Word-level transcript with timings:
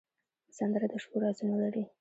سندره 0.57 0.87
د 0.91 0.93
شپو 1.03 1.17
رازونه 1.23 1.55
لري 1.63 1.83